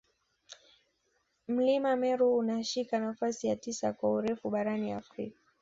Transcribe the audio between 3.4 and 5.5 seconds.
ya tisa kwa urefu barani Afrika